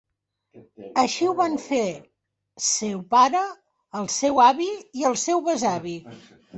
Així 1.01 1.27
ho 1.27 1.35
van 1.41 1.57
fer 1.65 1.83
seu 2.69 3.05
pare, 3.15 3.45
el 4.03 4.13
seu 4.19 4.45
avi 4.51 4.75
i 5.03 5.11
el 5.15 5.23
seu 5.29 5.49
besavi. 5.53 6.01